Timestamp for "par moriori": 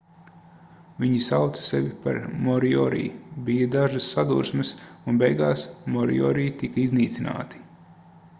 2.05-3.03